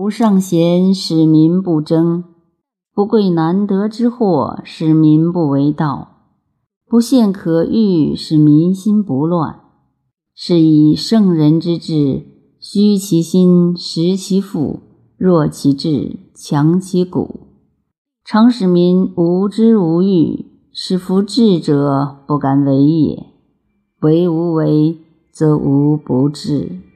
[0.00, 2.24] 不尚贤，使民不争；
[2.94, 6.08] 不贵难得之货，使民不为盗；
[6.88, 9.60] 不陷可欲，使民心不乱。
[10.34, 12.24] 是以圣人之治，
[12.58, 14.80] 虚其心，实其腹，
[15.18, 17.40] 弱其志，强其骨，
[18.24, 23.26] 常使民无知无欲，使夫智者不敢为也。
[24.00, 24.96] 为无为，
[25.30, 26.89] 则无不治。